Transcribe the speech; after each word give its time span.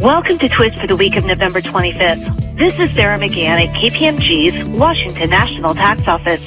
Welcome 0.00 0.38
to 0.40 0.48
Twist 0.50 0.78
for 0.78 0.86
the 0.86 0.94
week 0.94 1.16
of 1.16 1.24
November 1.24 1.62
25th. 1.62 2.58
This 2.58 2.78
is 2.78 2.92
Sarah 2.92 3.18
McGahan 3.18 3.66
at 3.66 3.74
KPMG's 3.74 4.62
Washington 4.78 5.30
National 5.30 5.72
Tax 5.72 6.06
Office. 6.06 6.44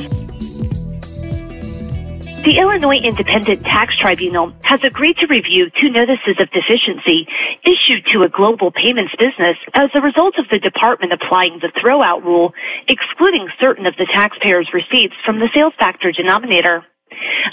The 2.46 2.60
Illinois 2.60 3.00
Independent 3.00 3.64
Tax 3.64 3.98
Tribunal 3.98 4.54
has 4.62 4.82
agreed 4.84 5.18
to 5.18 5.26
review 5.26 5.72
two 5.82 5.90
notices 5.90 6.38
of 6.40 6.52
deficiency 6.52 7.28
issued 7.66 8.06
to 8.14 8.22
a 8.22 8.30
global 8.30 8.70
payments 8.70 9.16
business 9.18 9.58
as 9.74 9.90
a 9.96 10.02
result 10.02 10.38
of 10.38 10.46
the 10.52 10.60
department 10.60 11.12
applying 11.12 11.58
the 11.58 11.72
throwout 11.82 12.24
rule, 12.24 12.54
excluding 12.88 13.50
certain 13.60 13.88
of 13.88 13.96
the 13.98 14.06
taxpayer's 14.06 14.70
receipts 14.74 15.16
from 15.26 15.40
the 15.40 15.50
sales 15.56 15.74
factor 15.80 16.12
denominator. 16.12 16.86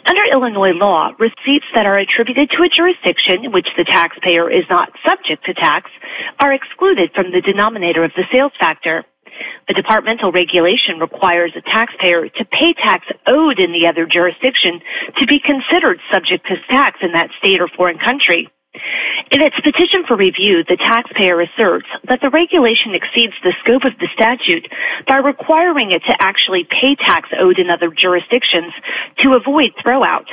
Under 0.09 0.23
Illinois 0.33 0.73
law, 0.73 1.13
receipts 1.19 1.67
that 1.75 1.87
are 1.87 1.99
attributed 1.99 2.51
to 2.51 2.63
a 2.63 2.69
jurisdiction 2.69 3.45
in 3.45 3.53
which 3.53 3.69
the 3.77 3.85
taxpayer 3.85 4.51
is 4.51 4.65
not 4.71 4.91
subject 5.05 5.45
to 5.47 5.55
tax 5.55 5.91
are 6.41 6.53
excluded 6.53 7.11
from 7.15 7.33
the 7.33 7.41
denominator 7.41 8.05
of 8.05 8.13
the 8.17 8.25
sales 8.33 8.53
factor. 8.59 9.05
The 9.69 9.75
departmental 9.75 10.33
regulation 10.33 10.99
requires 10.99 11.53
a 11.57 11.61
taxpayer 11.61 12.29
to 12.29 12.45
pay 12.45 12.73
tax 12.73 13.07
owed 13.27 13.59
in 13.59 13.73
the 13.73 13.87
other 13.87 14.07
jurisdiction 14.07 14.81
to 15.19 15.27
be 15.27 15.41
considered 15.41 16.01
subject 16.13 16.47
to 16.47 16.57
tax 16.71 17.01
in 17.03 17.13
that 17.13 17.31
state 17.39 17.61
or 17.61 17.69
foreign 17.69 17.99
country. 17.99 18.49
In 19.33 19.43
its 19.43 19.57
petition 19.61 20.05
for 20.07 20.17
review, 20.17 20.63
the 20.63 20.77
taxpayer 20.77 21.41
asserts 21.41 21.87
that 22.09 22.21
the 22.21 22.31
regulation 22.31 22.95
exceeds 22.95 23.35
the 23.43 23.55
scope 23.61 23.85
of 23.85 23.99
the 23.99 24.09
statute 24.15 24.71
by 25.09 25.17
requiring 25.17 25.91
it 25.91 26.03
to 26.05 26.17
actually 26.23 26.65
pay 26.71 26.95
tax 26.95 27.29
owed 27.39 27.59
in 27.59 27.69
other 27.69 27.91
jurisdictions 27.91 28.73
to 29.19 29.35
avoid 29.35 29.75
throwout. 29.85 30.27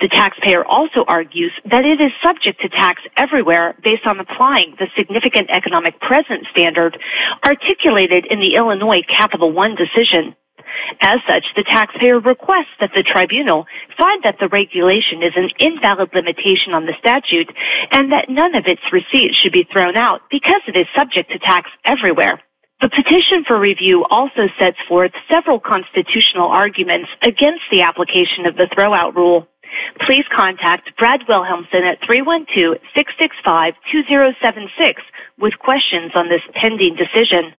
The 0.00 0.08
taxpayer 0.08 0.64
also 0.64 1.04
argues 1.06 1.52
that 1.70 1.84
it 1.84 2.00
is 2.00 2.10
subject 2.24 2.60
to 2.62 2.68
tax 2.68 3.02
everywhere 3.16 3.76
based 3.84 4.06
on 4.06 4.18
applying 4.18 4.74
the 4.78 4.88
significant 4.96 5.50
economic 5.50 6.00
presence 6.00 6.46
standard 6.50 6.98
articulated 7.46 8.26
in 8.30 8.40
the 8.40 8.54
Illinois 8.56 9.02
Capital 9.08 9.52
One 9.52 9.76
decision. 9.76 10.34
As 11.00 11.18
such, 11.26 11.44
the 11.56 11.64
taxpayer 11.64 12.20
requests 12.20 12.76
that 12.80 12.90
the 12.94 13.02
tribunal 13.02 13.66
find 13.98 14.22
that 14.22 14.36
the 14.40 14.48
regulation 14.48 15.22
is 15.22 15.32
an 15.36 15.50
invalid 15.58 16.10
limitation 16.14 16.74
on 16.74 16.86
the 16.86 16.94
statute 16.98 17.50
and 17.92 18.12
that 18.12 18.28
none 18.28 18.54
of 18.54 18.66
its 18.66 18.82
receipts 18.92 19.36
should 19.42 19.52
be 19.52 19.66
thrown 19.72 19.96
out 19.96 20.20
because 20.30 20.60
it 20.66 20.76
is 20.76 20.86
subject 20.94 21.30
to 21.30 21.38
tax 21.38 21.70
everywhere. 21.84 22.40
The 22.80 22.90
petition 22.90 23.44
for 23.46 23.58
review 23.58 24.04
also 24.10 24.48
sets 24.58 24.78
forth 24.88 25.12
several 25.30 25.60
constitutional 25.60 26.48
arguments 26.48 27.08
against 27.26 27.62
the 27.70 27.82
application 27.82 28.46
of 28.46 28.56
the 28.56 28.66
throwout 28.74 29.14
rule. 29.14 29.46
Please 30.06 30.24
contact 30.34 30.90
Brad 30.98 31.20
Wilhelmsen 31.28 31.82
at 31.82 32.00
312-665-2076 32.02 34.94
with 35.38 35.58
questions 35.58 36.12
on 36.14 36.28
this 36.28 36.42
pending 36.54 36.94
decision. 36.96 37.50